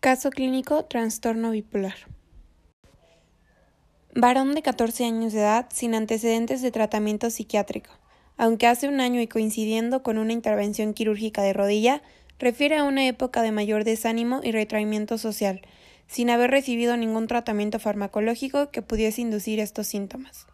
[0.00, 1.92] Caso clínico, trastorno bipolar.
[4.14, 7.90] Varón de 14 años de edad sin antecedentes de tratamiento psiquiátrico.
[8.38, 12.00] Aunque hace un año y coincidiendo con una intervención quirúrgica de rodilla,
[12.38, 15.60] refiere a una época de mayor desánimo y retraimiento social,
[16.06, 20.46] sin haber recibido ningún tratamiento farmacológico que pudiese inducir estos síntomas.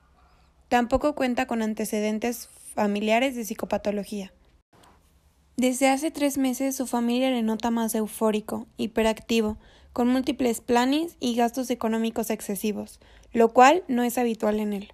[0.67, 4.33] Tampoco cuenta con antecedentes familiares de psicopatología.
[5.57, 9.57] Desde hace tres meses su familia le nota más eufórico, hiperactivo,
[9.95, 13.01] con múltiples planes y gastos económicos excesivos,
[13.33, 14.93] lo cual no es habitual en él.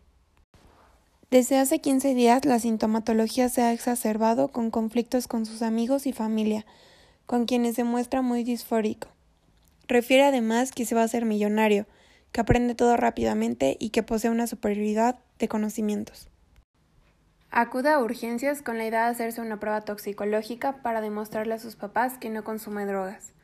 [1.33, 6.13] Desde hace 15 días la sintomatología se ha exacerbado con conflictos con sus amigos y
[6.13, 6.65] familia,
[7.27, 9.09] con quienes se muestra muy disfórico.
[9.89, 11.87] Refiere además que se va a ser millonario,
[12.31, 16.29] que aprende todo rápidamente y que posee una superioridad de conocimientos.
[17.55, 21.77] Acude a urgencias con la idea de hacerse una prueba toxicológica para demostrarle a sus
[21.77, 23.35] papás que no consume drogas.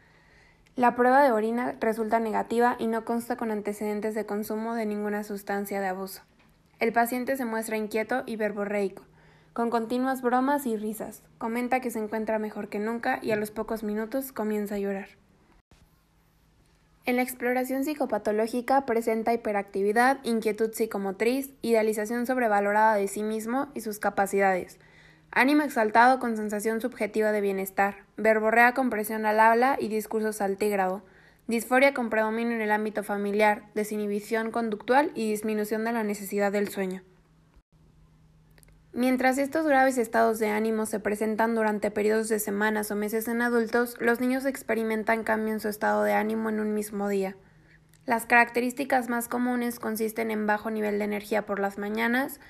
[0.76, 5.24] La prueba de orina resulta negativa y no consta con antecedentes de consumo de ninguna
[5.24, 6.22] sustancia de abuso.
[6.80, 9.02] El paciente se muestra inquieto y verborreico,
[9.52, 11.22] con continuas bromas y risas.
[11.36, 15.08] Comenta que se encuentra mejor que nunca y a los pocos minutos comienza a llorar.
[17.08, 23.98] En la exploración psicopatológica presenta hiperactividad, inquietud psicomotriz, idealización sobrevalorada de sí mismo y sus
[23.98, 24.78] capacidades,
[25.30, 31.02] ánimo exaltado con sensación subjetiva de bienestar, verborrea con presión al habla y discurso saltígrado,
[31.46, 36.68] disforia con predominio en el ámbito familiar, desinhibición conductual y disminución de la necesidad del
[36.68, 37.00] sueño.
[38.98, 43.42] Mientras estos graves estados de ánimo se presentan durante periodos de semanas o meses en
[43.42, 47.36] adultos, los niños experimentan cambio en su estado de ánimo en un mismo día.
[48.06, 52.40] Las características más comunes consisten en bajo nivel de energía por las mañanas,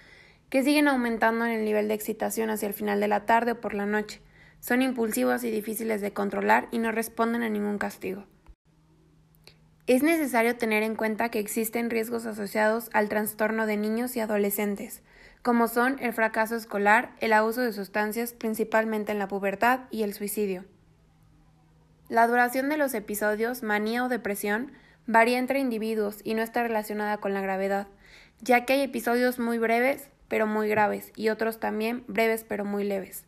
[0.49, 3.61] que siguen aumentando en el nivel de excitación hacia el final de la tarde o
[3.61, 4.23] por la noche.
[4.59, 8.25] Son impulsivos y difíciles de controlar y no responden a ningún castigo.
[9.87, 15.03] Es necesario tener en cuenta que existen riesgos asociados al trastorno de niños y adolescentes,
[15.49, 20.12] como son el fracaso escolar, el abuso de sustancias, principalmente en la pubertad, y el
[20.12, 20.67] suicidio.
[22.11, 24.72] La duración de los episodios, manía o depresión,
[25.06, 27.87] varía entre individuos y no está relacionada con la gravedad,
[28.43, 32.84] ya que hay episodios muy breves pero muy graves y otros también breves pero muy
[32.84, 33.25] leves.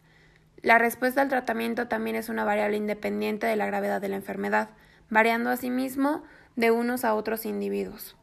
[0.61, 4.69] La respuesta al tratamiento también es una variable independiente de la gravedad de la enfermedad,
[5.09, 6.23] variando asimismo
[6.55, 8.15] de unos a otros individuos.